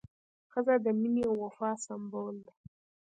ښځه 0.51 0.75
د 0.85 0.87
مینې 0.99 1.23
او 1.29 1.35
وفا 1.43 1.69
سمبول 1.85 2.35
ده. 2.45 2.53